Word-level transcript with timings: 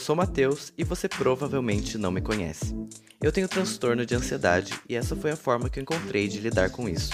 sou 0.00 0.16
Matheus 0.16 0.72
e 0.78 0.82
você 0.82 1.06
provavelmente 1.08 1.98
não 1.98 2.10
me 2.10 2.22
conhece. 2.22 2.74
Eu 3.22 3.30
tenho 3.30 3.46
transtorno 3.46 4.06
de 4.06 4.14
ansiedade 4.14 4.72
e 4.88 4.96
essa 4.96 5.14
foi 5.14 5.30
a 5.30 5.36
forma 5.36 5.68
que 5.68 5.78
eu 5.78 5.82
encontrei 5.82 6.26
de 6.26 6.40
lidar 6.40 6.70
com 6.70 6.88
isso. 6.88 7.12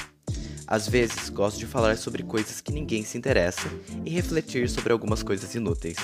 Às 0.69 0.89
vezes, 0.89 1.29
gosto 1.29 1.59
de 1.59 1.67
falar 1.67 1.97
sobre 1.97 2.23
coisas 2.23 2.61
que 2.61 2.73
ninguém 2.73 3.05
se 3.05 3.19
interessa 3.19 3.69
e 4.05 4.11
refletir 4.11 4.69
sobre 4.69 4.93
algumas 4.93 5.23
coisas 5.23 5.53
inúteis. 5.55 5.97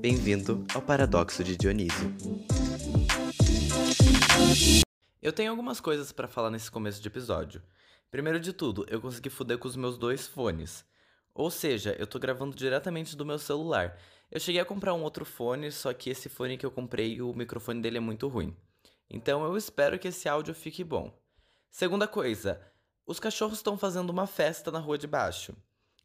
Bem-vindo 0.00 0.64
ao 0.72 0.80
Paradoxo 0.80 1.42
de 1.42 1.56
Dionísio. 1.56 2.14
Eu 5.20 5.32
tenho 5.32 5.50
algumas 5.50 5.80
coisas 5.80 6.12
para 6.12 6.28
falar 6.28 6.50
nesse 6.50 6.70
começo 6.70 7.02
de 7.02 7.08
episódio. 7.08 7.60
Primeiro 8.10 8.38
de 8.38 8.52
tudo, 8.52 8.86
eu 8.88 9.00
consegui 9.00 9.28
foder 9.28 9.58
com 9.58 9.68
os 9.68 9.76
meus 9.76 9.98
dois 9.98 10.26
fones. 10.26 10.84
Ou 11.34 11.50
seja, 11.50 11.94
eu 11.98 12.06
tô 12.06 12.18
gravando 12.18 12.56
diretamente 12.56 13.16
do 13.16 13.26
meu 13.26 13.38
celular. 13.38 13.96
Eu 14.30 14.38
cheguei 14.38 14.60
a 14.60 14.64
comprar 14.64 14.92
um 14.92 15.02
outro 15.02 15.24
fone, 15.24 15.72
só 15.72 15.92
que 15.94 16.10
esse 16.10 16.28
fone 16.28 16.58
que 16.58 16.66
eu 16.66 16.70
comprei, 16.70 17.22
o 17.22 17.32
microfone 17.32 17.80
dele 17.80 17.96
é 17.96 18.00
muito 18.00 18.28
ruim. 18.28 18.54
Então 19.08 19.42
eu 19.42 19.56
espero 19.56 19.98
que 19.98 20.08
esse 20.08 20.28
áudio 20.28 20.54
fique 20.54 20.84
bom. 20.84 21.18
Segunda 21.70 22.06
coisa, 22.06 22.60
os 23.06 23.18
cachorros 23.18 23.58
estão 23.58 23.78
fazendo 23.78 24.10
uma 24.10 24.26
festa 24.26 24.70
na 24.70 24.78
rua 24.78 24.98
de 24.98 25.06
baixo. 25.06 25.56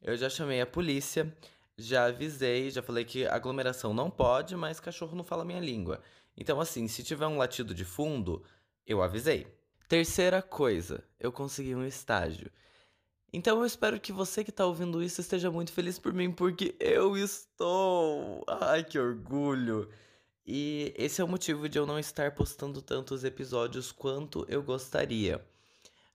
Eu 0.02 0.16
já 0.16 0.30
chamei 0.30 0.62
a 0.62 0.66
polícia, 0.66 1.36
já 1.78 2.06
avisei, 2.06 2.72
já 2.72 2.82
falei 2.82 3.04
que 3.04 3.26
aglomeração 3.28 3.94
não 3.94 4.10
pode, 4.10 4.56
mas 4.56 4.80
cachorro 4.80 5.16
não 5.16 5.24
fala 5.24 5.44
minha 5.44 5.60
língua. 5.60 6.02
Então 6.38 6.62
assim, 6.62 6.88
se 6.88 7.04
tiver 7.04 7.28
um 7.28 7.38
latido 7.38 7.74
de 7.74 7.84
fundo, 7.84 8.42
eu 8.88 9.02
avisei. 9.02 9.48
Terceira 9.90 10.42
coisa, 10.42 11.04
eu 11.20 11.32
consegui 11.32 11.76
um 11.76 11.86
estágio. 11.86 12.50
Então 13.36 13.60
eu 13.60 13.66
espero 13.66 14.00
que 14.00 14.12
você 14.12 14.44
que 14.44 14.52
está 14.52 14.64
ouvindo 14.64 15.02
isso 15.02 15.20
esteja 15.20 15.50
muito 15.50 15.74
feliz 15.74 15.98
por 15.98 16.14
mim, 16.14 16.32
porque 16.32 16.76
eu 16.80 17.18
estou! 17.18 18.46
Ai, 18.48 18.84
que 18.84 19.00
orgulho! 19.00 19.90
E 20.46 20.94
esse 20.96 21.20
é 21.20 21.24
o 21.24 21.28
motivo 21.28 21.68
de 21.68 21.80
eu 21.80 21.86
não 21.88 21.98
estar 21.98 22.36
postando 22.36 22.80
tantos 22.80 23.24
episódios 23.24 23.92
quanto 23.92 24.46
eu 24.48 24.62
gostaria. 24.62 25.44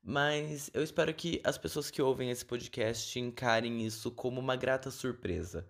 Mas 0.01 0.71
eu 0.73 0.81
espero 0.81 1.13
que 1.13 1.41
as 1.43 1.59
pessoas 1.59 1.91
que 1.91 2.01
ouvem 2.01 2.31
esse 2.31 2.45
podcast 2.45 3.19
encarem 3.19 3.85
isso 3.85 4.13
como 4.13 4.41
uma 4.41 4.55
grata 4.55 4.89
surpresa. 4.89 5.67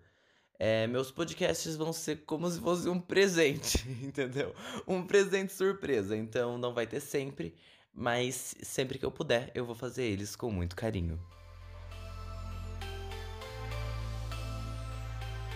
É, 0.59 0.85
meus 0.85 1.09
podcasts 1.09 1.75
vão 1.75 1.91
ser 1.91 2.25
como 2.25 2.47
se 2.47 2.59
fosse 2.59 2.87
um 2.87 2.99
presente, 2.99 3.79
entendeu? 4.03 4.53
Um 4.87 5.03
presente 5.03 5.51
surpresa. 5.51 6.15
Então 6.15 6.59
não 6.59 6.75
vai 6.75 6.85
ter 6.85 6.99
sempre, 6.99 7.55
mas 7.91 8.53
sempre 8.61 8.99
que 8.99 9.05
eu 9.05 9.11
puder, 9.11 9.51
eu 9.55 9.65
vou 9.65 9.73
fazer 9.73 10.03
eles 10.03 10.35
com 10.35 10.51
muito 10.51 10.75
carinho. 10.75 11.19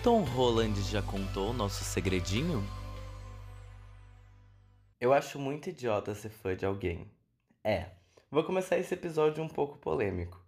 Tom 0.04 0.20
Holland 0.20 0.78
já 0.82 1.00
contou 1.00 1.48
o 1.48 1.52
nosso 1.54 1.82
segredinho? 1.82 2.62
Eu 5.00 5.14
acho 5.14 5.38
muito 5.38 5.70
idiota 5.70 6.14
ser 6.14 6.28
fã 6.28 6.54
de 6.54 6.66
alguém. 6.66 7.10
É, 7.64 7.86
vou 8.30 8.44
começar 8.44 8.76
esse 8.76 8.92
episódio 8.92 9.42
um 9.42 9.48
pouco 9.48 9.78
polêmico, 9.78 10.38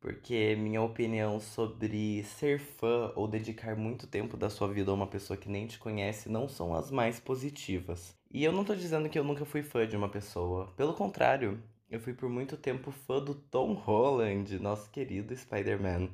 porque 0.00 0.56
minha 0.56 0.80
opinião 0.80 1.38
sobre 1.38 2.24
ser 2.24 2.58
fã 2.58 3.12
ou 3.14 3.28
dedicar 3.28 3.76
muito 3.76 4.06
tempo 4.06 4.38
da 4.38 4.48
sua 4.48 4.68
vida 4.68 4.90
a 4.90 4.94
uma 4.94 5.06
pessoa 5.06 5.36
que 5.36 5.50
nem 5.50 5.66
te 5.66 5.78
conhece 5.78 6.30
não 6.30 6.48
são 6.48 6.74
as 6.74 6.90
mais 6.90 7.20
positivas. 7.20 8.16
E 8.30 8.42
eu 8.42 8.52
não 8.52 8.64
tô 8.64 8.74
dizendo 8.74 9.10
que 9.10 9.18
eu 9.18 9.24
nunca 9.24 9.44
fui 9.44 9.62
fã 9.62 9.86
de 9.86 9.98
uma 9.98 10.08
pessoa, 10.08 10.72
pelo 10.78 10.94
contrário, 10.94 11.62
eu 11.90 12.00
fui 12.00 12.14
por 12.14 12.30
muito 12.30 12.56
tempo 12.56 12.90
fã 12.90 13.22
do 13.22 13.34
Tom 13.34 13.74
Holland, 13.74 14.58
nosso 14.58 14.88
querido 14.90 15.36
Spider-Man. 15.36 16.08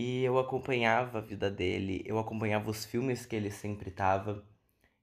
E 0.00 0.22
eu 0.22 0.38
acompanhava 0.38 1.18
a 1.18 1.20
vida 1.20 1.50
dele, 1.50 2.04
eu 2.06 2.20
acompanhava 2.20 2.70
os 2.70 2.84
filmes 2.84 3.26
que 3.26 3.34
ele 3.34 3.50
sempre 3.50 3.90
tava. 3.90 4.46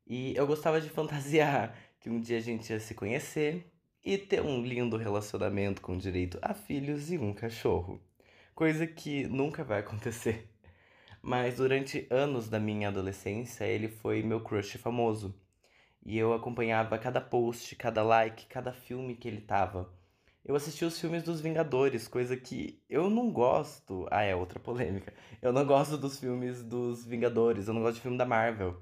E 0.08 0.34
eu 0.38 0.48
gostava 0.48 0.80
de 0.80 0.88
fantasiar 0.98 1.78
que 2.00 2.10
um 2.10 2.22
dia 2.22 2.38
a 2.38 2.42
gente 2.42 2.70
ia 2.70 2.80
se 2.80 2.94
conhecer 2.96 3.70
e 4.02 4.18
ter 4.18 4.42
um 4.42 4.64
lindo 4.64 4.96
relacionamento 4.96 5.82
com 5.82 5.98
direito 5.98 6.40
a 6.42 6.54
filhos 6.54 7.12
e 7.12 7.18
um 7.18 7.34
cachorro. 7.34 8.02
Coisa 8.54 8.88
que 8.88 9.28
nunca 9.28 9.66
vai 9.66 9.82
acontecer. 9.82 10.50
Mas 11.22 11.58
durante 11.58 12.08
anos 12.10 12.48
da 12.48 12.58
minha 12.58 12.88
adolescência, 12.88 13.66
ele 13.66 13.90
foi 13.90 14.24
meu 14.24 14.40
crush 14.40 14.78
famoso. 14.78 15.36
E 16.06 16.18
eu 16.18 16.34
acompanhava 16.34 16.98
cada 16.98 17.20
post, 17.20 17.76
cada 17.76 18.02
like, 18.02 18.46
cada 18.46 18.72
filme 18.72 19.14
que 19.18 19.28
ele 19.28 19.42
tava 19.42 19.94
eu 20.46 20.56
assisti 20.56 20.86
os 20.86 21.00
filmes 21.00 21.24
dos 21.24 21.42
Vingadores, 21.42 22.08
coisa 22.08 22.38
que 22.38 22.80
eu 22.88 23.10
não 23.10 23.32
gosto. 23.32 24.08
Ah, 24.12 24.22
é 24.24 24.36
outra 24.36 24.60
polêmica. 24.60 25.12
Eu 25.42 25.52
não 25.52 25.66
gosto 25.66 25.98
dos 25.98 26.20
filmes 26.20 26.62
dos 26.64 27.04
Vingadores, 27.04 27.68
eu 27.68 27.74
não 27.74 27.82
gosto 27.82 27.96
de 27.96 28.02
filme 28.02 28.18
da 28.18 28.26
Marvel. 28.26 28.80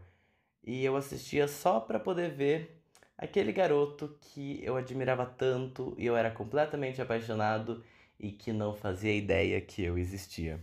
E 0.63 0.83
eu 0.85 0.95
assistia 0.97 1.47
só 1.47 1.79
para 1.79 1.99
poder 1.99 2.31
ver 2.31 2.83
aquele 3.17 3.53
garoto 3.53 4.17
que 4.21 4.59
eu 4.63 4.75
admirava 4.77 5.25
tanto 5.25 5.95
e 5.97 6.05
eu 6.05 6.17
era 6.17 6.31
completamente 6.31 7.01
apaixonado 7.01 7.83
e 8.19 8.31
que 8.31 8.51
não 8.53 8.73
fazia 8.75 9.13
ideia 9.15 9.61
que 9.61 9.83
eu 9.83 9.97
existia. 9.97 10.59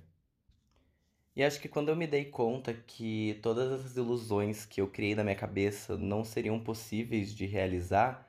E 1.34 1.42
acho 1.42 1.60
que 1.60 1.68
quando 1.68 1.88
eu 1.88 1.96
me 1.96 2.06
dei 2.06 2.26
conta 2.26 2.74
que 2.74 3.38
todas 3.42 3.72
essas 3.72 3.96
ilusões 3.96 4.66
que 4.66 4.80
eu 4.80 4.88
criei 4.88 5.14
na 5.14 5.24
minha 5.24 5.36
cabeça 5.36 5.96
não 5.96 6.24
seriam 6.24 6.60
possíveis 6.60 7.34
de 7.34 7.46
realizar, 7.46 8.28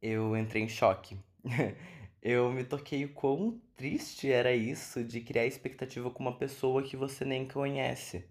eu 0.00 0.36
entrei 0.36 0.62
em 0.62 0.68
choque. 0.68 1.18
eu 2.22 2.50
me 2.50 2.64
toquei 2.64 3.04
o 3.04 3.12
quão 3.14 3.60
triste 3.76 4.30
era 4.30 4.52
isso 4.54 5.04
de 5.04 5.20
criar 5.20 5.46
expectativa 5.46 6.10
com 6.10 6.22
uma 6.22 6.36
pessoa 6.36 6.82
que 6.82 6.96
você 6.96 7.24
nem 7.24 7.46
conhece. 7.46 8.24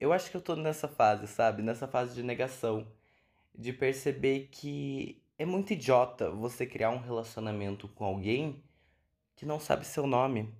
Eu 0.00 0.12
acho 0.12 0.30
que 0.30 0.36
eu 0.36 0.40
tô 0.40 0.56
nessa 0.56 0.88
fase, 0.88 1.26
sabe? 1.26 1.62
Nessa 1.62 1.86
fase 1.86 2.14
de 2.14 2.22
negação. 2.22 2.86
De 3.54 3.72
perceber 3.72 4.48
que 4.50 5.22
é 5.38 5.44
muito 5.44 5.72
idiota 5.72 6.30
você 6.30 6.66
criar 6.66 6.90
um 6.90 7.00
relacionamento 7.00 7.88
com 7.88 8.04
alguém 8.04 8.62
que 9.36 9.44
não 9.44 9.60
sabe 9.60 9.86
seu 9.86 10.06
nome. 10.06 10.52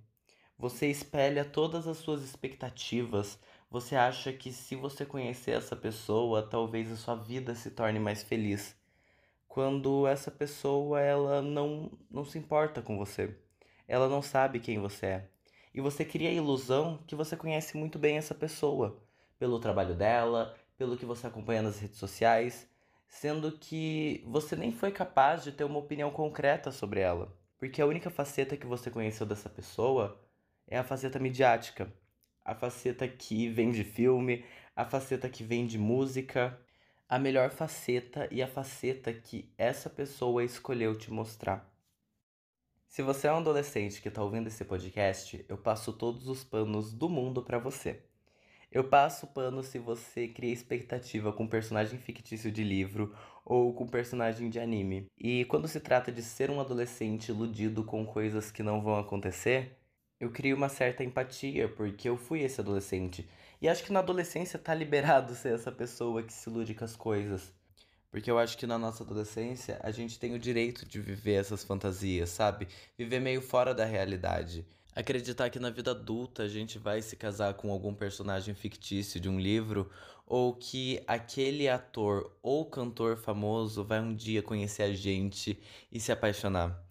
Você 0.57 0.87
espelha 0.87 1.43
todas 1.43 1.87
as 1.87 1.97
suas 1.97 2.21
expectativas. 2.23 3.39
Você 3.69 3.95
acha 3.95 4.31
que 4.31 4.51
se 4.51 4.75
você 4.75 5.05
conhecer 5.05 5.51
essa 5.51 5.75
pessoa, 5.75 6.47
talvez 6.47 6.91
a 6.91 6.95
sua 6.95 7.15
vida 7.15 7.55
se 7.55 7.71
torne 7.71 7.99
mais 7.99 8.21
feliz 8.21 8.79
quando 9.51 10.07
essa 10.07 10.31
pessoa 10.31 11.01
ela 11.01 11.41
não, 11.41 11.91
não 12.09 12.23
se 12.23 12.37
importa 12.37 12.81
com 12.81 12.97
você. 12.97 13.35
Ela 13.85 14.07
não 14.07 14.21
sabe 14.21 14.61
quem 14.61 14.79
você 14.79 15.05
é. 15.05 15.27
E 15.73 15.81
você 15.81 16.05
cria 16.05 16.29
a 16.29 16.33
ilusão 16.33 17.03
que 17.05 17.17
você 17.17 17.35
conhece 17.35 17.75
muito 17.75 17.99
bem 17.99 18.15
essa 18.15 18.33
pessoa, 18.33 19.03
pelo 19.37 19.59
trabalho 19.59 19.93
dela, 19.93 20.55
pelo 20.77 20.95
que 20.95 21.05
você 21.05 21.27
acompanha 21.27 21.61
nas 21.61 21.81
redes 21.81 21.97
sociais, 21.97 22.65
sendo 23.09 23.51
que 23.51 24.23
você 24.25 24.55
nem 24.55 24.71
foi 24.71 24.89
capaz 24.89 25.43
de 25.43 25.51
ter 25.51 25.65
uma 25.65 25.79
opinião 25.79 26.11
concreta 26.11 26.71
sobre 26.71 27.01
ela. 27.01 27.37
Porque 27.59 27.81
a 27.81 27.85
única 27.85 28.09
faceta 28.09 28.55
que 28.55 28.65
você 28.65 28.89
conheceu 28.89 29.25
dessa 29.25 29.49
pessoa 29.49 30.17
é 30.65 30.77
a 30.77 30.83
faceta 30.85 31.19
midiática, 31.19 31.93
a 32.45 32.55
faceta 32.55 33.05
que 33.05 33.49
vem 33.49 33.69
de 33.71 33.83
filme, 33.83 34.45
a 34.73 34.85
faceta 34.85 35.27
que 35.27 35.43
vem 35.43 35.67
de 35.67 35.77
música, 35.77 36.57
a 37.11 37.19
melhor 37.19 37.49
faceta 37.49 38.25
e 38.31 38.41
a 38.41 38.47
faceta 38.47 39.11
que 39.11 39.51
essa 39.57 39.89
pessoa 39.89 40.45
escolheu 40.45 40.97
te 40.97 41.11
mostrar. 41.11 41.69
Se 42.87 43.01
você 43.01 43.27
é 43.27 43.33
um 43.33 43.39
adolescente 43.39 44.01
que 44.01 44.07
está 44.07 44.23
ouvindo 44.23 44.47
esse 44.47 44.63
podcast, 44.63 45.43
eu 45.49 45.57
passo 45.57 45.91
todos 45.91 46.29
os 46.29 46.45
panos 46.45 46.93
do 46.93 47.09
mundo 47.09 47.43
para 47.43 47.59
você. 47.59 47.99
Eu 48.71 48.85
passo 48.85 49.27
pano 49.27 49.61
se 49.61 49.77
você 49.77 50.25
cria 50.29 50.53
expectativa 50.53 51.33
com 51.33 51.45
personagem 51.45 51.99
fictício 51.99 52.49
de 52.49 52.63
livro 52.63 53.13
ou 53.43 53.73
com 53.73 53.85
personagem 53.85 54.49
de 54.49 54.61
anime. 54.61 55.07
E 55.17 55.43
quando 55.43 55.67
se 55.67 55.81
trata 55.81 56.13
de 56.13 56.23
ser 56.23 56.49
um 56.49 56.61
adolescente 56.61 57.27
iludido 57.27 57.83
com 57.83 58.05
coisas 58.05 58.51
que 58.51 58.63
não 58.63 58.81
vão 58.81 58.95
acontecer, 58.95 59.77
eu 60.17 60.31
crio 60.31 60.55
uma 60.55 60.69
certa 60.69 61.03
empatia, 61.03 61.67
porque 61.67 62.07
eu 62.07 62.15
fui 62.15 62.39
esse 62.39 62.61
adolescente 62.61 63.27
e 63.61 63.69
acho 63.69 63.83
que 63.83 63.93
na 63.93 63.99
adolescência 63.99 64.57
tá 64.57 64.73
liberado 64.73 65.35
ser 65.35 65.53
essa 65.53 65.71
pessoa 65.71 66.23
que 66.23 66.33
se 66.33 66.49
ilude 66.49 66.73
com 66.73 66.83
as 66.83 66.95
coisas. 66.95 67.53
Porque 68.09 68.29
eu 68.29 68.39
acho 68.39 68.57
que 68.57 68.65
na 68.65 68.77
nossa 68.77 69.03
adolescência 69.03 69.79
a 69.83 69.91
gente 69.91 70.19
tem 70.19 70.33
o 70.33 70.39
direito 70.39 70.85
de 70.85 70.99
viver 70.99 71.35
essas 71.35 71.63
fantasias, 71.63 72.29
sabe? 72.29 72.67
Viver 72.97 73.21
meio 73.21 73.41
fora 73.41 73.73
da 73.73 73.85
realidade. 73.85 74.65
Acreditar 74.93 75.49
que 75.49 75.59
na 75.59 75.69
vida 75.69 75.91
adulta 75.91 76.43
a 76.43 76.49
gente 76.49 76.77
vai 76.77 77.01
se 77.01 77.15
casar 77.15 77.53
com 77.53 77.71
algum 77.71 77.93
personagem 77.93 78.53
fictício 78.53 79.19
de 79.19 79.29
um 79.29 79.39
livro 79.39 79.89
ou 80.25 80.53
que 80.53 81.01
aquele 81.07 81.69
ator 81.69 82.35
ou 82.41 82.65
cantor 82.65 83.15
famoso 83.15 83.83
vai 83.83 84.01
um 84.01 84.13
dia 84.13 84.41
conhecer 84.41 84.83
a 84.83 84.93
gente 84.93 85.61
e 85.91 85.99
se 85.99 86.11
apaixonar. 86.11 86.83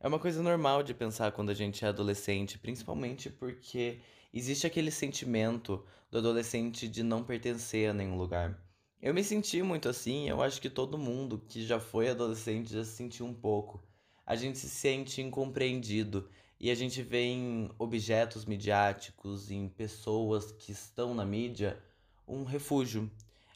É 0.00 0.08
uma 0.08 0.18
coisa 0.18 0.42
normal 0.42 0.82
de 0.82 0.94
pensar 0.94 1.32
quando 1.32 1.50
a 1.50 1.54
gente 1.54 1.84
é 1.84 1.88
adolescente, 1.88 2.58
principalmente 2.58 3.28
porque 3.28 4.00
existe 4.32 4.66
aquele 4.66 4.90
sentimento 4.90 5.84
do 6.10 6.18
adolescente 6.18 6.88
de 6.88 7.02
não 7.02 7.22
pertencer 7.22 7.90
a 7.90 7.94
nenhum 7.94 8.16
lugar. 8.16 8.58
Eu 9.00 9.12
me 9.12 9.24
senti 9.24 9.62
muito 9.62 9.88
assim, 9.88 10.28
eu 10.28 10.40
acho 10.40 10.60
que 10.60 10.70
todo 10.70 10.96
mundo 10.96 11.42
que 11.48 11.66
já 11.66 11.80
foi 11.80 12.08
adolescente 12.08 12.72
já 12.72 12.84
se 12.84 12.92
sentiu 12.92 13.26
um 13.26 13.34
pouco. 13.34 13.82
A 14.24 14.36
gente 14.36 14.58
se 14.58 14.68
sente 14.68 15.20
incompreendido 15.20 16.30
e 16.60 16.70
a 16.70 16.74
gente 16.74 17.02
vê 17.02 17.24
em 17.24 17.68
objetos 17.78 18.44
midiáticos, 18.44 19.50
em 19.50 19.68
pessoas 19.68 20.52
que 20.52 20.70
estão 20.70 21.12
na 21.12 21.24
mídia, 21.24 21.82
um 22.26 22.44
refúgio. 22.44 23.10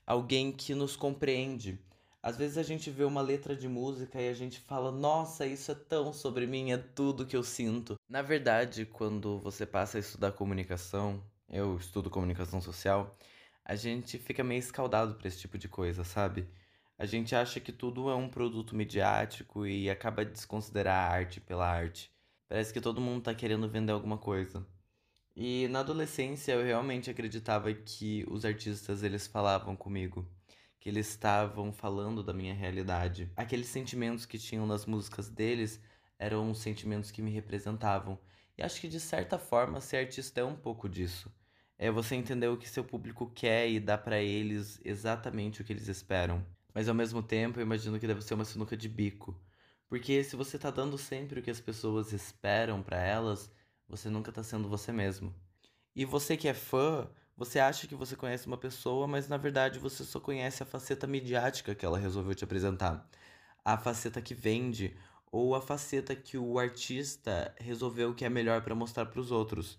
alguém 0.04 0.50
que 0.50 0.74
nos 0.74 0.96
compreende. 0.96 1.78
Às 2.26 2.36
vezes 2.36 2.58
a 2.58 2.62
gente 2.64 2.90
vê 2.90 3.04
uma 3.04 3.20
letra 3.20 3.54
de 3.54 3.68
música 3.68 4.20
e 4.20 4.28
a 4.28 4.34
gente 4.34 4.58
fala: 4.58 4.90
Nossa, 4.90 5.46
isso 5.46 5.70
é 5.70 5.76
tão 5.76 6.12
sobre 6.12 6.44
mim, 6.44 6.72
é 6.72 6.76
tudo 6.76 7.24
que 7.24 7.36
eu 7.36 7.44
sinto. 7.44 7.94
Na 8.08 8.20
verdade, 8.20 8.84
quando 8.84 9.38
você 9.38 9.64
passa 9.64 9.96
a 9.96 10.00
estudar 10.00 10.32
comunicação, 10.32 11.22
eu 11.48 11.76
estudo 11.76 12.10
comunicação 12.10 12.60
social, 12.60 13.16
a 13.64 13.76
gente 13.76 14.18
fica 14.18 14.42
meio 14.42 14.58
escaldado 14.58 15.14
para 15.14 15.28
esse 15.28 15.38
tipo 15.38 15.56
de 15.56 15.68
coisa, 15.68 16.02
sabe? 16.02 16.48
A 16.98 17.06
gente 17.06 17.32
acha 17.32 17.60
que 17.60 17.70
tudo 17.70 18.10
é 18.10 18.16
um 18.16 18.28
produto 18.28 18.74
midiático 18.74 19.64
e 19.64 19.88
acaba 19.88 20.24
de 20.24 20.32
desconsiderar 20.32 21.08
a 21.08 21.14
arte 21.14 21.40
pela 21.40 21.70
arte. 21.70 22.10
Parece 22.48 22.72
que 22.72 22.80
todo 22.80 23.00
mundo 23.00 23.22
tá 23.22 23.36
querendo 23.36 23.68
vender 23.68 23.92
alguma 23.92 24.18
coisa. 24.18 24.66
E 25.36 25.68
na 25.68 25.78
adolescência 25.78 26.54
eu 26.54 26.64
realmente 26.64 27.08
acreditava 27.08 27.72
que 27.72 28.26
os 28.28 28.44
artistas 28.44 29.04
eles 29.04 29.28
falavam 29.28 29.76
comigo, 29.76 30.28
que 30.80 30.88
eles 30.88 31.08
estavam 31.08 31.72
falando 31.72 32.22
da 32.22 32.32
minha 32.32 32.54
realidade. 32.54 33.30
Aqueles 33.36 33.66
sentimentos 33.66 34.26
que 34.26 34.38
tinham 34.38 34.66
nas 34.66 34.86
músicas 34.86 35.28
deles 35.28 35.80
eram 36.18 36.50
os 36.50 36.58
sentimentos 36.58 37.10
que 37.10 37.22
me 37.22 37.30
representavam. 37.30 38.18
E 38.56 38.62
acho 38.62 38.80
que 38.80 38.88
de 38.88 39.00
certa 39.00 39.38
forma 39.38 39.80
ser 39.80 39.98
artista 39.98 40.40
é 40.40 40.44
um 40.44 40.56
pouco 40.56 40.88
disso. 40.88 41.30
É 41.78 41.90
você 41.90 42.14
entender 42.14 42.48
o 42.48 42.56
que 42.56 42.68
seu 42.68 42.82
público 42.82 43.30
quer 43.34 43.68
e 43.68 43.78
dar 43.78 43.98
para 43.98 44.18
eles 44.18 44.80
exatamente 44.84 45.60
o 45.60 45.64
que 45.64 45.72
eles 45.72 45.88
esperam. 45.88 46.44
Mas 46.72 46.88
ao 46.88 46.94
mesmo 46.94 47.22
tempo, 47.22 47.58
eu 47.58 47.62
imagino 47.62 47.98
que 47.98 48.06
deve 48.06 48.22
ser 48.22 48.34
uma 48.34 48.44
sinuca 48.44 48.76
de 48.76 48.88
bico. 48.88 49.38
Porque 49.88 50.24
se 50.24 50.36
você 50.36 50.58
tá 50.58 50.70
dando 50.70 50.98
sempre 50.98 51.40
o 51.40 51.42
que 51.42 51.50
as 51.50 51.60
pessoas 51.60 52.12
esperam 52.12 52.82
para 52.82 52.98
elas, 52.98 53.52
você 53.88 54.08
nunca 54.08 54.32
tá 54.32 54.42
sendo 54.42 54.68
você 54.68 54.90
mesmo. 54.92 55.34
E 55.94 56.04
você 56.04 56.36
que 56.36 56.48
é 56.48 56.54
fã, 56.54 57.08
você 57.36 57.58
acha 57.58 57.86
que 57.86 57.94
você 57.94 58.16
conhece 58.16 58.46
uma 58.46 58.56
pessoa, 58.56 59.06
mas 59.06 59.28
na 59.28 59.36
verdade 59.36 59.78
você 59.78 60.04
só 60.04 60.18
conhece 60.18 60.62
a 60.62 60.66
faceta 60.66 61.06
midiática 61.06 61.74
que 61.74 61.84
ela 61.84 61.98
resolveu 61.98 62.34
te 62.34 62.44
apresentar. 62.44 63.06
A 63.64 63.76
faceta 63.76 64.22
que 64.22 64.34
vende, 64.34 64.96
ou 65.30 65.54
a 65.54 65.60
faceta 65.60 66.16
que 66.16 66.38
o 66.38 66.58
artista 66.58 67.54
resolveu 67.58 68.14
que 68.14 68.24
é 68.24 68.28
melhor 68.28 68.62
para 68.62 68.74
mostrar 68.74 69.06
para 69.06 69.20
os 69.20 69.30
outros. 69.30 69.78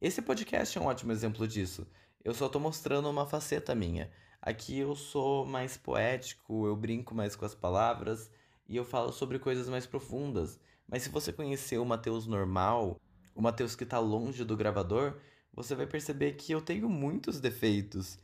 Esse 0.00 0.22
podcast 0.22 0.78
é 0.78 0.80
um 0.80 0.86
ótimo 0.86 1.10
exemplo 1.10 1.48
disso. 1.48 1.86
Eu 2.24 2.32
só 2.32 2.48
tô 2.48 2.60
mostrando 2.60 3.10
uma 3.10 3.26
faceta 3.26 3.74
minha. 3.74 4.10
Aqui 4.40 4.78
eu 4.78 4.94
sou 4.94 5.44
mais 5.44 5.76
poético, 5.76 6.66
eu 6.66 6.76
brinco 6.76 7.14
mais 7.14 7.34
com 7.34 7.44
as 7.44 7.54
palavras 7.54 8.30
e 8.68 8.76
eu 8.76 8.84
falo 8.84 9.10
sobre 9.10 9.38
coisas 9.38 9.68
mais 9.68 9.86
profundas. 9.86 10.60
Mas 10.86 11.02
se 11.02 11.08
você 11.08 11.32
conhecer 11.32 11.78
o 11.78 11.84
Mateus 11.84 12.26
normal, 12.26 13.00
o 13.34 13.42
Mateus 13.42 13.74
que 13.74 13.84
está 13.84 13.98
longe 13.98 14.44
do 14.44 14.56
gravador, 14.56 15.18
você 15.54 15.74
vai 15.74 15.86
perceber 15.86 16.32
que 16.32 16.52
eu 16.52 16.60
tenho 16.60 16.88
muitos 16.88 17.40
defeitos 17.40 18.18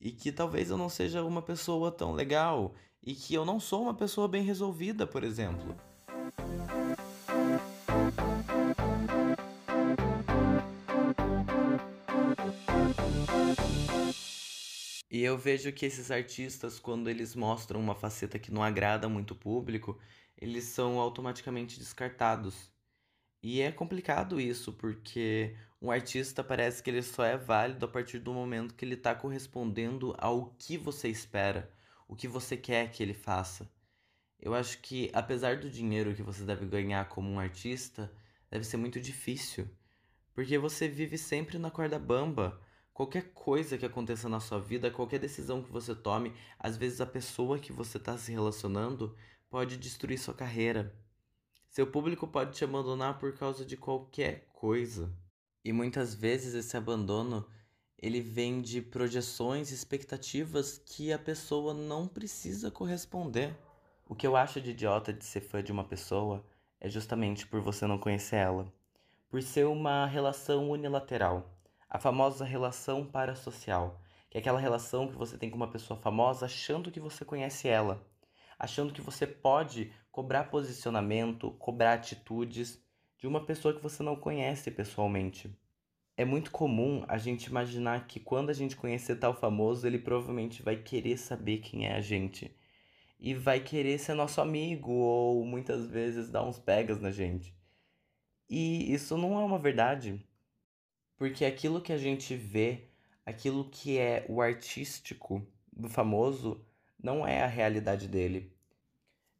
e 0.00 0.10
que 0.10 0.30
talvez 0.30 0.70
eu 0.70 0.76
não 0.76 0.88
seja 0.88 1.24
uma 1.24 1.40
pessoa 1.40 1.90
tão 1.90 2.12
legal 2.12 2.74
e 3.02 3.14
que 3.14 3.34
eu 3.34 3.44
não 3.44 3.58
sou 3.58 3.82
uma 3.82 3.94
pessoa 3.94 4.28
bem 4.28 4.42
resolvida, 4.42 5.06
por 5.06 5.24
exemplo. 5.24 5.74
E 15.10 15.22
eu 15.22 15.38
vejo 15.38 15.72
que 15.72 15.86
esses 15.86 16.10
artistas, 16.10 16.78
quando 16.78 17.08
eles 17.08 17.34
mostram 17.34 17.80
uma 17.80 17.94
faceta 17.94 18.38
que 18.38 18.52
não 18.52 18.62
agrada 18.62 19.08
muito 19.08 19.30
o 19.30 19.36
público, 19.36 19.98
eles 20.36 20.64
são 20.64 20.98
automaticamente 20.98 21.78
descartados. 21.78 22.72
E 23.42 23.60
é 23.60 23.70
complicado 23.70 24.40
isso, 24.40 24.72
porque 24.72 25.54
um 25.84 25.90
artista 25.90 26.42
parece 26.42 26.82
que 26.82 26.88
ele 26.88 27.02
só 27.02 27.24
é 27.24 27.36
válido 27.36 27.84
a 27.84 27.88
partir 27.88 28.18
do 28.18 28.32
momento 28.32 28.74
que 28.74 28.84
ele 28.84 28.94
está 28.94 29.14
correspondendo 29.14 30.14
ao 30.16 30.54
que 30.58 30.78
você 30.78 31.08
espera, 31.08 31.70
o 32.08 32.16
que 32.16 32.26
você 32.26 32.56
quer 32.56 32.90
que 32.90 33.02
ele 33.02 33.12
faça. 33.12 33.70
Eu 34.40 34.54
acho 34.54 34.80
que, 34.80 35.10
apesar 35.12 35.58
do 35.58 35.68
dinheiro 35.68 36.14
que 36.14 36.22
você 36.22 36.42
deve 36.44 36.64
ganhar 36.64 37.08
como 37.10 37.30
um 37.30 37.38
artista, 37.38 38.10
deve 38.50 38.64
ser 38.64 38.78
muito 38.78 38.98
difícil, 38.98 39.68
porque 40.32 40.56
você 40.56 40.88
vive 40.88 41.18
sempre 41.18 41.58
na 41.58 41.70
corda 41.70 41.98
bamba 41.98 42.58
Qualquer 42.94 43.32
coisa 43.34 43.76
que 43.76 43.84
aconteça 43.84 44.28
na 44.28 44.38
sua 44.38 44.60
vida, 44.60 44.88
qualquer 44.88 45.18
decisão 45.18 45.60
que 45.60 45.72
você 45.72 45.96
tome, 45.96 46.32
às 46.56 46.76
vezes 46.76 47.00
a 47.00 47.06
pessoa 47.06 47.58
que 47.58 47.72
você 47.72 47.98
está 47.98 48.16
se 48.16 48.30
relacionando 48.30 49.16
pode 49.50 49.76
destruir 49.76 50.16
sua 50.16 50.32
carreira. 50.32 50.94
Seu 51.68 51.88
público 51.88 52.28
pode 52.28 52.56
te 52.56 52.62
abandonar 52.62 53.18
por 53.18 53.36
causa 53.36 53.64
de 53.64 53.76
qualquer 53.76 54.46
coisa. 54.52 55.12
E 55.64 55.72
muitas 55.72 56.14
vezes 56.14 56.52
esse 56.52 56.76
abandono 56.76 57.46
ele 57.96 58.20
vem 58.20 58.60
de 58.60 58.82
projeções 58.82 59.70
expectativas 59.70 60.76
que 60.76 61.10
a 61.10 61.18
pessoa 61.18 61.72
não 61.72 62.06
precisa 62.06 62.70
corresponder. 62.70 63.56
O 64.06 64.14
que 64.14 64.26
eu 64.26 64.36
acho 64.36 64.60
de 64.60 64.72
idiota 64.72 65.10
de 65.10 65.24
ser 65.24 65.40
fã 65.40 65.62
de 65.62 65.72
uma 65.72 65.84
pessoa 65.84 66.44
é 66.78 66.90
justamente 66.90 67.46
por 67.46 67.62
você 67.62 67.86
não 67.86 67.96
conhecer 67.96 68.36
ela, 68.36 68.70
por 69.30 69.42
ser 69.42 69.66
uma 69.66 70.04
relação 70.04 70.68
unilateral. 70.68 71.58
A 71.88 71.98
famosa 71.98 72.44
relação 72.44 73.06
parasocial, 73.06 74.02
que 74.28 74.36
é 74.36 74.40
aquela 74.40 74.60
relação 74.60 75.08
que 75.08 75.16
você 75.16 75.38
tem 75.38 75.48
com 75.48 75.56
uma 75.56 75.70
pessoa 75.70 75.98
famosa 75.98 76.44
achando 76.44 76.90
que 76.90 77.00
você 77.00 77.24
conhece 77.24 77.68
ela, 77.68 78.06
achando 78.58 78.92
que 78.92 79.00
você 79.00 79.26
pode 79.26 79.90
cobrar 80.12 80.44
posicionamento, 80.44 81.52
cobrar 81.52 81.94
atitudes 81.94 82.83
de 83.24 83.28
uma 83.28 83.42
pessoa 83.42 83.72
que 83.72 83.82
você 83.82 84.02
não 84.02 84.14
conhece 84.16 84.70
pessoalmente. 84.70 85.50
É 86.14 86.26
muito 86.26 86.50
comum 86.50 87.06
a 87.08 87.16
gente 87.16 87.46
imaginar 87.46 88.06
que 88.06 88.20
quando 88.20 88.50
a 88.50 88.52
gente 88.52 88.76
conhecer 88.76 89.16
tal 89.16 89.32
famoso, 89.32 89.86
ele 89.86 89.98
provavelmente 89.98 90.62
vai 90.62 90.76
querer 90.76 91.16
saber 91.16 91.60
quem 91.60 91.86
é 91.86 91.94
a 91.94 92.02
gente 92.02 92.54
e 93.18 93.32
vai 93.32 93.60
querer 93.60 93.98
ser 93.98 94.12
nosso 94.12 94.42
amigo 94.42 94.92
ou 94.92 95.42
muitas 95.42 95.86
vezes 95.86 96.28
dar 96.28 96.44
uns 96.44 96.58
pegas 96.58 97.00
na 97.00 97.10
gente. 97.10 97.56
E 98.46 98.92
isso 98.92 99.16
não 99.16 99.40
é 99.40 99.42
uma 99.42 99.58
verdade. 99.58 100.22
Porque 101.16 101.46
aquilo 101.46 101.80
que 101.80 101.94
a 101.94 101.98
gente 101.98 102.36
vê, 102.36 102.90
aquilo 103.24 103.70
que 103.70 103.98
é 103.98 104.26
o 104.28 104.42
artístico 104.42 105.42
do 105.72 105.88
famoso, 105.88 106.62
não 107.02 107.26
é 107.26 107.42
a 107.42 107.46
realidade 107.46 108.06
dele. 108.06 108.52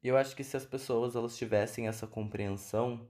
E 0.02 0.08
eu 0.08 0.16
acho 0.16 0.34
que 0.34 0.42
se 0.42 0.56
as 0.56 0.64
pessoas 0.64 1.14
elas 1.14 1.36
tivessem 1.36 1.86
essa 1.86 2.06
compreensão, 2.06 3.06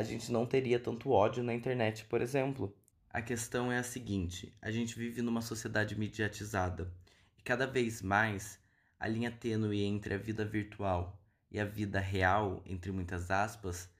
a 0.00 0.02
gente 0.02 0.32
não 0.32 0.46
teria 0.46 0.80
tanto 0.80 1.10
ódio 1.10 1.42
na 1.42 1.52
internet, 1.52 2.06
por 2.06 2.22
exemplo. 2.22 2.74
A 3.10 3.20
questão 3.20 3.70
é 3.70 3.76
a 3.76 3.82
seguinte: 3.82 4.56
a 4.62 4.70
gente 4.70 4.98
vive 4.98 5.20
numa 5.20 5.42
sociedade 5.42 5.94
mediatizada 5.94 6.90
e 7.38 7.42
cada 7.42 7.66
vez 7.66 8.00
mais 8.00 8.58
a 8.98 9.06
linha 9.06 9.30
tênue 9.30 9.82
entre 9.82 10.14
a 10.14 10.18
vida 10.18 10.42
virtual 10.42 11.22
e 11.50 11.60
a 11.60 11.66
vida 11.66 12.00
real, 12.00 12.62
entre 12.64 12.90
muitas 12.90 13.30
aspas, 13.30 13.90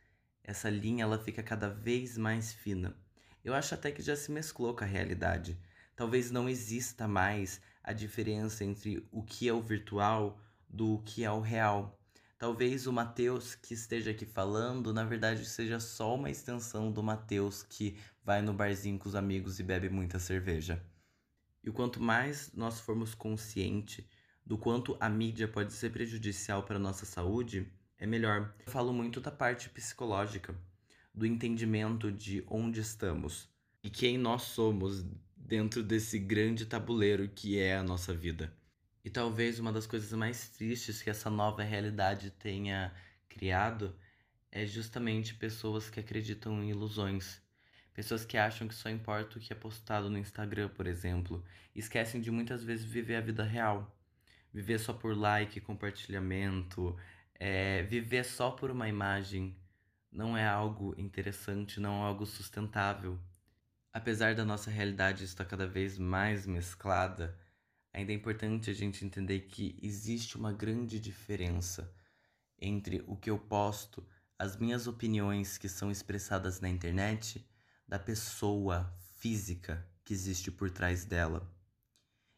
essa 0.42 0.71
linha 0.71 1.04
ela 1.04 1.19
fica 1.19 1.42
cada 1.42 1.69
vez 1.69 2.16
mais 2.16 2.50
fina. 2.50 2.97
Eu 3.45 3.52
acho 3.52 3.75
até 3.75 3.92
que 3.92 4.00
já 4.00 4.16
se 4.16 4.33
mesclou 4.33 4.75
com 4.75 4.85
a 4.85 4.87
realidade. 4.87 5.59
Talvez 5.95 6.30
não 6.30 6.49
exista 6.49 7.07
mais 7.07 7.61
a 7.83 7.92
diferença 7.92 8.64
entre 8.64 9.07
o 9.12 9.23
que 9.23 9.47
é 9.47 9.52
o 9.52 9.61
virtual 9.61 10.40
do 10.66 11.02
que 11.04 11.25
é 11.25 11.30
o 11.30 11.40
real. 11.40 12.00
Talvez 12.40 12.87
o 12.87 12.92
Mateus 12.92 13.54
que 13.54 13.75
esteja 13.75 14.12
aqui 14.12 14.25
falando, 14.25 14.94
na 14.94 15.04
verdade, 15.04 15.44
seja 15.44 15.78
só 15.78 16.14
uma 16.14 16.30
extensão 16.30 16.90
do 16.90 17.02
Mateus 17.02 17.62
que 17.62 17.99
vai 18.25 18.40
no 18.40 18.54
barzinho 18.54 18.99
com 18.99 19.11
os 19.11 19.14
amigos 19.14 19.61
e 19.61 19.62
bebe 19.62 19.90
muita 19.90 20.18
cerveja. 20.18 20.82
E 21.62 21.68
o 21.68 21.73
quanto 21.75 22.00
mais 22.00 22.50
nós 22.54 22.80
formos 22.80 23.14
conscientes 23.14 24.06
do 24.42 24.56
quanto 24.56 24.97
a 24.99 25.06
mídia 25.06 25.47
pode 25.47 25.75
ser 25.75 25.92
prejudicial 25.92 26.62
para 26.62 26.76
a 26.76 26.78
nossa 26.78 27.04
saúde, 27.04 27.70
é 27.99 28.06
melhor. 28.06 28.54
Eu 28.64 28.73
falo 28.73 28.90
muito 28.90 29.20
da 29.20 29.30
parte 29.30 29.68
psicológica 29.68 30.54
do 31.14 31.26
entendimento 31.26 32.11
de 32.11 32.42
onde 32.49 32.80
estamos 32.80 33.50
e 33.82 33.90
quem 33.90 34.16
nós 34.16 34.44
somos 34.44 35.04
dentro 35.37 35.82
desse 35.82 36.18
grande 36.18 36.64
tabuleiro 36.64 37.28
que 37.28 37.59
é 37.59 37.76
a 37.76 37.82
nossa 37.82 38.14
vida. 38.14 38.50
E 39.04 39.09
talvez 39.11 39.59
uma 39.59 39.73
das 39.73 39.87
coisas 39.87 40.12
mais 40.12 40.49
tristes 40.49 41.02
que 41.02 41.09
essa 41.09 41.30
nova 41.30 41.62
realidade 41.62 42.30
tenha 42.30 42.92
criado 43.28 43.97
é 44.52 44.66
justamente 44.66 45.35
pessoas 45.35 45.88
que 45.88 46.00
acreditam 46.00 46.62
em 46.62 46.71
ilusões. 46.71 47.40
Pessoas 47.95 48.25
que 48.25 48.37
acham 48.37 48.69
que 48.69 48.75
só 48.75 48.90
importa 48.90 49.38
o 49.38 49.40
que 49.40 49.52
é 49.52 49.57
postado 49.57 50.11
no 50.11 50.19
Instagram, 50.19 50.69
por 50.69 50.87
exemplo, 50.87 51.45
e 51.75 51.80
esquecem 51.80 52.21
de 52.21 52.30
muitas 52.30 52.62
vezes 52.62 52.85
viver 52.85 53.16
a 53.16 53.21
vida 53.21 53.42
real. 53.42 53.97
Viver 54.52 54.78
só 54.78 54.92
por 54.92 55.16
like, 55.16 55.61
compartilhamento, 55.61 56.97
é, 57.35 57.83
viver 57.85 58.25
só 58.25 58.50
por 58.50 58.71
uma 58.71 58.88
imagem, 58.88 59.57
não 60.11 60.37
é 60.37 60.47
algo 60.47 60.95
interessante, 60.99 61.80
não 61.80 62.02
é 62.02 62.07
algo 62.07 62.26
sustentável. 62.26 63.19
Apesar 63.92 64.35
da 64.35 64.45
nossa 64.45 64.71
realidade 64.71 65.25
estar 65.25 65.45
cada 65.45 65.66
vez 65.66 65.99
mais 65.99 66.47
mesclada, 66.47 67.37
ainda 67.92 68.12
é 68.12 68.14
importante 68.14 68.70
a 68.70 68.75
gente 68.75 69.04
entender 69.04 69.40
que 69.40 69.78
existe 69.82 70.37
uma 70.37 70.52
grande 70.52 70.99
diferença 71.00 71.92
entre 72.59 73.02
o 73.06 73.16
que 73.16 73.30
eu 73.30 73.38
posto, 73.38 74.06
as 74.38 74.56
minhas 74.56 74.87
opiniões 74.87 75.59
que 75.59 75.68
são 75.68 75.90
expressadas 75.90 76.61
na 76.61 76.68
internet, 76.68 77.47
da 77.87 77.99
pessoa 77.99 78.92
física 79.18 79.87
que 80.04 80.12
existe 80.12 80.50
por 80.50 80.70
trás 80.70 81.04
dela. 81.04 81.50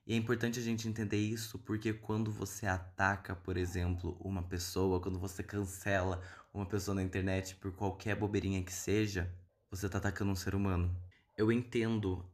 E 0.04 0.14
é 0.14 0.16
importante 0.16 0.58
a 0.58 0.62
gente 0.62 0.88
entender 0.88 1.18
isso 1.18 1.58
porque 1.60 1.92
quando 1.92 2.32
você 2.32 2.66
ataca, 2.66 3.36
por 3.36 3.56
exemplo, 3.56 4.16
uma 4.20 4.42
pessoa, 4.42 5.00
quando 5.00 5.18
você 5.18 5.42
cancela 5.44 6.20
uma 6.52 6.66
pessoa 6.66 6.94
na 6.94 7.02
internet 7.02 7.54
por 7.56 7.72
qualquer 7.72 8.16
bobeirinha 8.16 8.64
que 8.64 8.72
seja, 8.72 9.32
você 9.70 9.88
tá 9.88 9.98
atacando 9.98 10.32
um 10.32 10.36
ser 10.36 10.54
humano. 10.54 10.94
Eu 11.36 11.52
entendo 11.52 12.28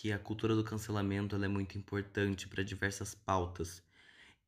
que 0.00 0.12
a 0.12 0.18
cultura 0.18 0.54
do 0.54 0.64
cancelamento 0.64 1.36
é 1.36 1.48
muito 1.48 1.76
importante 1.76 2.48
para 2.48 2.64
diversas 2.64 3.14
pautas. 3.14 3.82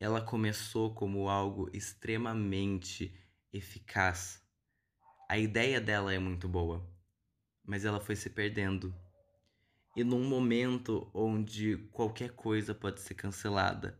Ela 0.00 0.20
começou 0.20 0.94
como 0.94 1.28
algo 1.28 1.68
extremamente 1.72 3.14
eficaz. 3.52 4.42
A 5.28 5.38
ideia 5.38 5.80
dela 5.80 6.12
é 6.12 6.18
muito 6.18 6.48
boa, 6.48 6.88
mas 7.64 7.84
ela 7.84 8.00
foi 8.00 8.16
se 8.16 8.30
perdendo 8.30 8.94
e 9.96 10.02
num 10.02 10.24
momento 10.24 11.08
onde 11.14 11.76
qualquer 11.92 12.30
coisa 12.30 12.74
pode 12.74 13.00
ser 13.00 13.14
cancelada, 13.14 13.96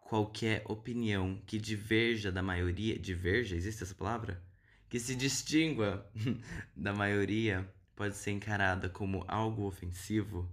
qualquer 0.00 0.62
opinião 0.66 1.42
que 1.46 1.58
diverja 1.58 2.32
da 2.32 2.42
maioria, 2.42 2.98
diverja, 2.98 3.54
existe 3.54 3.82
essa 3.82 3.94
palavra? 3.94 4.42
Que 4.88 4.98
se 4.98 5.14
distingua 5.14 6.10
da 6.74 6.94
maioria 6.94 7.70
pode 7.94 8.16
ser 8.16 8.32
encarada 8.32 8.88
como 8.88 9.24
algo 9.28 9.64
ofensivo, 9.66 10.48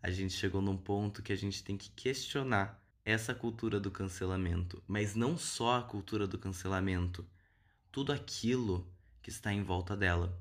a 0.00 0.10
gente 0.10 0.34
chegou 0.34 0.62
num 0.62 0.76
ponto 0.76 1.22
que 1.22 1.32
a 1.32 1.36
gente 1.36 1.62
tem 1.64 1.76
que 1.76 1.90
questionar 1.90 2.80
essa 3.04 3.34
cultura 3.34 3.80
do 3.80 3.90
cancelamento, 3.90 4.82
mas 4.86 5.14
não 5.14 5.36
só 5.36 5.78
a 5.78 5.82
cultura 5.82 6.26
do 6.26 6.38
cancelamento, 6.38 7.26
tudo 7.90 8.12
aquilo 8.12 8.86
que 9.22 9.30
está 9.30 9.52
em 9.52 9.62
volta 9.62 9.96
dela. 9.96 10.38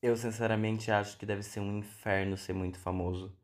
Eu 0.00 0.16
sinceramente 0.16 0.90
acho 0.90 1.16
que 1.18 1.26
deve 1.26 1.42
ser 1.42 1.60
um 1.60 1.78
inferno 1.78 2.36
ser 2.36 2.52
muito 2.52 2.78
famoso. 2.78 3.36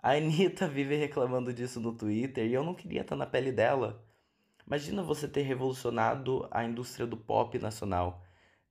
A 0.00 0.12
Anitta 0.12 0.68
vive 0.68 0.96
reclamando 0.96 1.52
disso 1.52 1.80
no 1.80 1.92
Twitter 1.92 2.46
e 2.46 2.54
eu 2.54 2.62
não 2.62 2.74
queria 2.74 3.00
estar 3.00 3.16
na 3.16 3.26
pele 3.26 3.52
dela. 3.52 4.04
Imagina 4.66 5.02
você 5.02 5.26
ter 5.26 5.42
revolucionado 5.42 6.46
a 6.50 6.64
indústria 6.64 7.06
do 7.06 7.16
pop 7.16 7.58
nacional, 7.58 8.24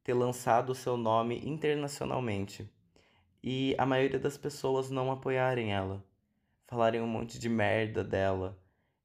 ter 0.08 0.14
lançado 0.14 0.70
o 0.70 0.76
seu 0.76 0.96
nome 0.96 1.42
internacionalmente 1.46 2.66
e 3.44 3.76
a 3.78 3.86
maioria 3.86 4.18
das 4.18 4.38
pessoas 4.38 4.90
não 4.90 5.12
apoiarem 5.12 5.74
ela, 5.74 6.02
falarem 6.66 7.02
um 7.02 7.08
monte 7.08 7.38
de 7.38 7.50
merda 7.50 8.06
dela. 8.06 8.58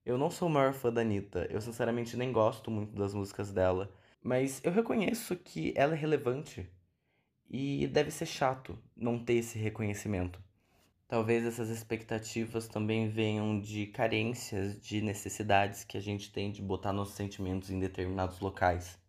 Eu 0.07 0.17
não 0.17 0.31
sou 0.31 0.47
o 0.47 0.51
maior 0.53 0.73
fã 0.73 0.93
da 0.93 1.01
Anitta, 1.01 1.49
eu 1.51 1.61
sinceramente 1.61 2.17
nem 2.17 2.31
gosto 2.31 2.71
muito 2.71 2.95
das 2.95 3.15
músicas 3.15 3.51
dela, 3.51 3.93
mas 4.23 4.61
eu 4.63 4.71
reconheço 4.71 5.35
que 5.35 5.75
ela 5.75 5.93
é 5.95 5.97
relevante. 5.97 6.71
E 7.51 7.89
deve 7.89 8.13
ser 8.13 8.27
chato 8.27 8.79
não 8.97 9.19
ter 9.19 9.35
esse 9.35 9.59
reconhecimento. 9.59 10.41
Talvez 11.09 11.45
essas 11.45 11.69
expectativas 11.69 12.69
também 12.69 13.09
venham 13.09 13.59
de 13.59 13.87
carências, 13.87 14.81
de 14.81 15.03
necessidades 15.03 15.83
que 15.83 15.99
a 15.99 16.01
gente 16.01 16.31
tem 16.31 16.53
de 16.53 16.63
botar 16.63 16.93
nossos 16.93 17.17
sentimentos 17.17 17.71
em 17.71 17.81
determinados 17.81 18.39
locais. 18.39 19.02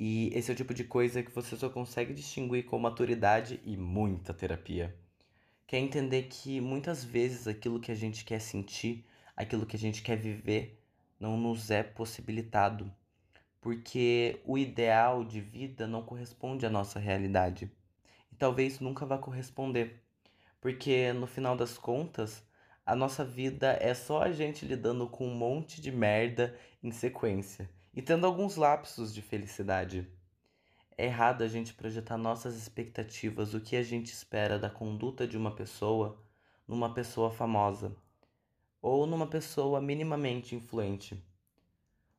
E 0.00 0.30
esse 0.32 0.48
é 0.48 0.54
o 0.54 0.56
tipo 0.56 0.72
de 0.72 0.84
coisa 0.84 1.24
que 1.24 1.30
você 1.32 1.56
só 1.56 1.68
consegue 1.68 2.14
distinguir 2.14 2.64
com 2.66 2.78
maturidade 2.78 3.60
e 3.64 3.76
muita 3.76 4.32
terapia. 4.32 4.94
Quer 5.66 5.78
é 5.78 5.80
entender 5.80 6.28
que 6.30 6.60
muitas 6.60 7.02
vezes 7.02 7.48
aquilo 7.48 7.80
que 7.80 7.90
a 7.90 7.96
gente 7.96 8.24
quer 8.24 8.40
sentir, 8.40 9.04
aquilo 9.36 9.66
que 9.66 9.74
a 9.74 9.78
gente 9.78 10.00
quer 10.00 10.16
viver, 10.16 10.80
não 11.18 11.36
nos 11.36 11.68
é 11.72 11.82
possibilitado 11.82 12.88
porque 13.60 14.40
o 14.44 14.56
ideal 14.56 15.24
de 15.24 15.40
vida 15.40 15.84
não 15.88 16.00
corresponde 16.02 16.64
à 16.64 16.70
nossa 16.70 17.00
realidade. 17.00 17.68
E 18.30 18.36
talvez 18.36 18.78
nunca 18.78 19.04
vá 19.04 19.18
corresponder, 19.18 20.00
porque 20.60 21.12
no 21.12 21.26
final 21.26 21.56
das 21.56 21.76
contas, 21.76 22.44
a 22.86 22.94
nossa 22.94 23.24
vida 23.24 23.76
é 23.80 23.94
só 23.94 24.22
a 24.22 24.30
gente 24.30 24.64
lidando 24.64 25.08
com 25.08 25.26
um 25.26 25.34
monte 25.34 25.80
de 25.80 25.90
merda 25.90 26.56
em 26.80 26.92
sequência 26.92 27.68
e 27.98 28.02
tendo 28.02 28.24
alguns 28.24 28.54
lapsos 28.54 29.12
de 29.12 29.20
felicidade. 29.20 30.08
É 30.96 31.06
errado 31.06 31.42
a 31.42 31.48
gente 31.48 31.74
projetar 31.74 32.16
nossas 32.16 32.56
expectativas, 32.56 33.52
o 33.52 33.60
que 33.60 33.74
a 33.76 33.82
gente 33.82 34.06
espera 34.06 34.58
da 34.58 34.70
conduta 34.70 35.26
de 35.26 35.36
uma 35.36 35.50
pessoa, 35.50 36.24
numa 36.66 36.94
pessoa 36.94 37.30
famosa 37.30 37.94
ou 38.80 39.06
numa 39.06 39.26
pessoa 39.26 39.80
minimamente 39.80 40.54
influente 40.54 41.20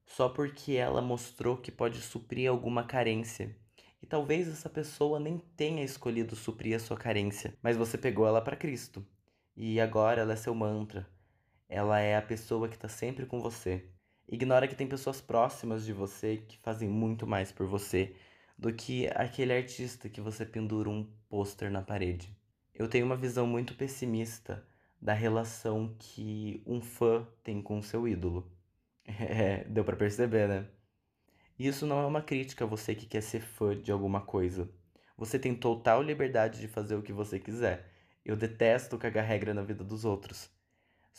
só 0.10 0.28
porque 0.28 0.74
ela 0.74 1.02
mostrou 1.02 1.56
que 1.56 1.72
pode 1.72 2.02
suprir 2.02 2.50
alguma 2.50 2.84
carência. 2.84 3.56
E 4.02 4.08
talvez 4.08 4.48
essa 4.48 4.70
pessoa 4.70 5.20
nem 5.20 5.38
tenha 5.56 5.84
escolhido 5.84 6.36
suprir 6.36 6.76
a 6.76 6.80
sua 6.80 6.98
carência, 6.98 7.54
mas 7.62 7.78
você 7.78 7.98
pegou 7.98 8.26
ela 8.26 8.42
para 8.42 8.56
Cristo. 8.56 9.06
E 9.56 9.80
agora 9.80 10.22
ela 10.22 10.34
é 10.34 10.36
seu 10.36 10.56
mantra. 10.56 11.08
Ela 11.68 12.00
é 12.00 12.18
a 12.18 12.22
pessoa 12.22 12.68
que 12.68 12.76
está 12.76 12.90
sempre 12.90 13.26
com 13.26 13.40
você. 13.40 13.88
Ignora 14.32 14.68
que 14.68 14.76
tem 14.76 14.88
pessoas 14.88 15.20
próximas 15.20 15.84
de 15.84 15.92
você 15.92 16.38
que 16.38 16.56
fazem 16.60 16.88
muito 16.88 17.26
mais 17.26 17.52
por 17.52 17.66
você 17.66 18.16
do 18.56 18.72
que 18.72 19.08
aquele 19.16 19.52
artista 19.52 20.08
que 20.08 20.22
você 20.22 20.46
pendura 20.46 20.88
um 20.88 21.04
pôster 21.28 21.72
na 21.72 21.82
parede. 21.82 22.38
Eu 22.76 22.88
tenho 22.88 23.08
uma 23.08 23.16
visão 23.16 23.48
muito 23.48 23.74
pessimista 23.74 24.64
da 25.02 25.14
relação 25.14 25.96
que 25.98 26.62
um 26.64 26.80
fã 26.80 27.28
tem 27.44 27.60
com 27.62 27.82
seu 27.82 28.08
ídolo. 28.08 28.52
É, 29.12 29.64
deu 29.64 29.84
para 29.84 29.96
perceber, 29.96 30.48
né? 30.48 30.68
Isso 31.58 31.88
não 31.88 32.00
é 32.00 32.06
uma 32.06 32.22
crítica 32.22 32.64
a 32.64 32.68
você 32.68 32.94
que 32.94 33.08
quer 33.08 33.22
ser 33.22 33.42
fã 33.42 33.76
de 33.76 33.92
alguma 33.92 34.22
coisa. 34.22 34.70
Você 35.18 35.40
tem 35.40 35.56
total 35.56 36.04
liberdade 36.04 36.60
de 36.60 36.68
fazer 36.68 36.96
o 36.96 37.02
que 37.02 37.12
você 37.12 37.40
quiser. 37.40 37.92
Eu 38.24 38.36
detesto 38.36 39.00
cagar 39.00 39.26
regra 39.26 39.54
na 39.54 39.64
vida 39.64 39.84
dos 39.84 40.06
outros. 40.06 40.52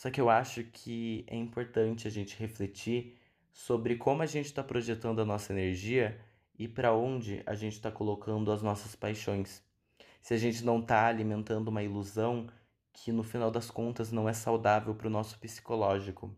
Só 0.01 0.09
que 0.09 0.19
eu 0.19 0.31
acho 0.31 0.63
que 0.63 1.23
é 1.27 1.35
importante 1.35 2.07
a 2.07 2.09
gente 2.09 2.35
refletir 2.35 3.19
sobre 3.53 3.97
como 3.97 4.23
a 4.23 4.25
gente 4.25 4.47
está 4.47 4.63
projetando 4.63 5.21
a 5.21 5.25
nossa 5.25 5.53
energia 5.53 6.19
e 6.57 6.67
para 6.67 6.91
onde 6.91 7.43
a 7.45 7.53
gente 7.53 7.73
está 7.73 7.91
colocando 7.91 8.51
as 8.51 8.63
nossas 8.63 8.95
paixões. 8.95 9.61
Se 10.19 10.33
a 10.33 10.37
gente 10.37 10.65
não 10.65 10.79
está 10.79 11.05
alimentando 11.05 11.67
uma 11.67 11.83
ilusão 11.83 12.47
que 12.91 13.11
no 13.11 13.21
final 13.21 13.51
das 13.51 13.69
contas 13.69 14.11
não 14.11 14.27
é 14.27 14.33
saudável 14.33 14.95
para 14.95 15.05
o 15.05 15.11
nosso 15.11 15.37
psicológico. 15.37 16.35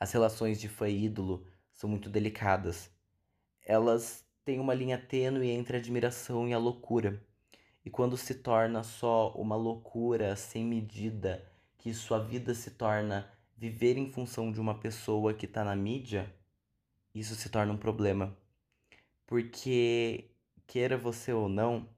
As 0.00 0.10
relações 0.10 0.60
de 0.60 0.68
fã 0.68 0.88
e 0.88 1.04
ídolo 1.04 1.46
são 1.72 1.88
muito 1.88 2.10
delicadas. 2.10 2.90
Elas 3.64 4.26
têm 4.44 4.58
uma 4.58 4.74
linha 4.74 4.98
tênue 4.98 5.50
entre 5.50 5.76
a 5.76 5.78
admiração 5.78 6.48
e 6.48 6.52
a 6.52 6.58
loucura. 6.58 7.22
E 7.84 7.88
quando 7.88 8.16
se 8.16 8.34
torna 8.34 8.82
só 8.82 9.30
uma 9.36 9.54
loucura 9.54 10.34
sem 10.34 10.64
medida, 10.64 11.54
que 11.86 11.94
sua 11.94 12.18
vida 12.18 12.52
se 12.52 12.72
torna 12.72 13.32
viver 13.56 13.96
em 13.96 14.10
função 14.10 14.50
de 14.50 14.60
uma 14.60 14.76
pessoa 14.76 15.32
que 15.32 15.46
está 15.46 15.62
na 15.62 15.76
mídia, 15.76 16.34
isso 17.14 17.36
se 17.36 17.48
torna 17.48 17.72
um 17.72 17.76
problema. 17.76 18.36
Porque, 19.24 20.32
queira 20.66 20.98
você 20.98 21.32
ou 21.32 21.48
não, 21.48 21.88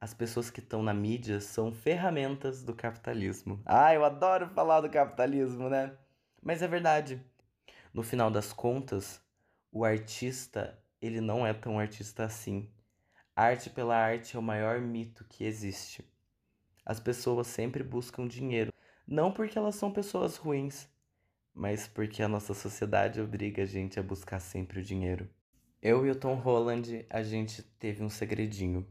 as 0.00 0.12
pessoas 0.12 0.50
que 0.50 0.58
estão 0.58 0.82
na 0.82 0.92
mídia 0.92 1.40
são 1.40 1.72
ferramentas 1.72 2.64
do 2.64 2.74
capitalismo. 2.74 3.62
Ah, 3.64 3.94
eu 3.94 4.04
adoro 4.04 4.48
falar 4.48 4.80
do 4.80 4.90
capitalismo, 4.90 5.70
né? 5.70 5.96
Mas 6.42 6.60
é 6.60 6.66
verdade. 6.66 7.24
No 7.94 8.02
final 8.02 8.32
das 8.32 8.52
contas, 8.52 9.22
o 9.70 9.84
artista, 9.84 10.76
ele 11.00 11.20
não 11.20 11.46
é 11.46 11.54
tão 11.54 11.78
artista 11.78 12.24
assim. 12.24 12.68
Arte 13.36 13.70
pela 13.70 13.94
arte 13.94 14.34
é 14.34 14.40
o 14.40 14.42
maior 14.42 14.80
mito 14.80 15.24
que 15.28 15.44
existe. 15.44 16.04
As 16.84 16.98
pessoas 16.98 17.46
sempre 17.46 17.84
buscam 17.84 18.26
dinheiro, 18.26 18.72
não 19.10 19.30
porque 19.30 19.58
elas 19.58 19.74
são 19.74 19.92
pessoas 19.92 20.36
ruins, 20.36 20.88
mas 21.52 21.86
porque 21.86 22.22
a 22.22 22.28
nossa 22.28 22.54
sociedade 22.54 23.20
obriga 23.20 23.64
a 23.64 23.66
gente 23.66 24.00
a 24.00 24.02
buscar 24.02 24.40
sempre 24.40 24.80
o 24.80 24.82
dinheiro. 24.82 25.28
Eu 25.82 26.06
e 26.06 26.10
o 26.10 26.14
Tom 26.14 26.34
Holland, 26.36 27.04
a 27.10 27.22
gente 27.22 27.62
teve 27.62 28.02
um 28.02 28.08
segredinho. 28.08 28.86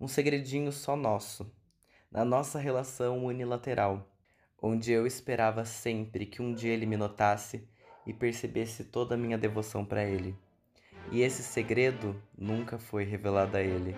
Um 0.00 0.08
segredinho 0.08 0.72
só 0.72 0.96
nosso, 0.96 1.54
na 2.10 2.24
nossa 2.24 2.58
relação 2.58 3.24
unilateral 3.24 4.08
onde 4.62 4.92
eu 4.92 5.04
esperava 5.04 5.64
sempre 5.64 6.24
que 6.24 6.40
um 6.40 6.54
dia 6.54 6.72
ele 6.72 6.86
me 6.86 6.96
notasse 6.96 7.66
e 8.06 8.14
percebesse 8.14 8.84
toda 8.84 9.16
a 9.16 9.18
minha 9.18 9.36
devoção 9.36 9.84
para 9.84 10.04
ele. 10.04 10.36
E 11.10 11.20
esse 11.20 11.42
segredo 11.42 12.14
nunca 12.38 12.78
foi 12.78 13.02
revelado 13.02 13.56
a 13.56 13.60
ele, 13.60 13.96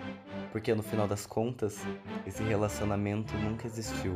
porque 0.51 0.73
no 0.73 0.81
final 0.81 1.07
das 1.07 1.27
contas, 1.27 1.79
esse 2.25 2.43
relacionamento 2.43 3.37
nunca 3.37 3.67
existiu. 3.67 4.15